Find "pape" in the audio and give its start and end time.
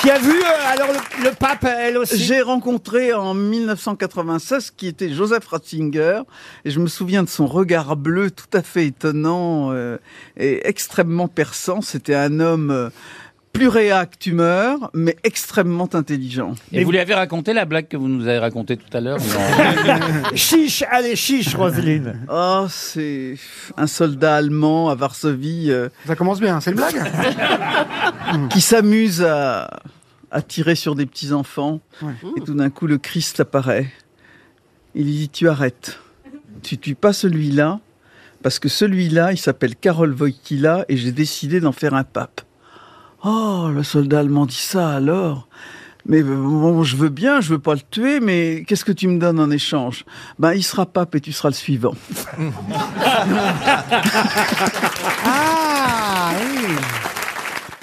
1.32-1.64, 42.04-42.40, 50.86-51.14